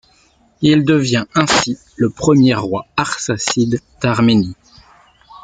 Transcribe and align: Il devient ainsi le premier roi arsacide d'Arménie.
Il 0.61 0.83
devient 0.83 1.27
ainsi 1.35 1.77
le 1.95 2.09
premier 2.09 2.55
roi 2.55 2.87
arsacide 2.97 3.81
d'Arménie. 4.01 4.55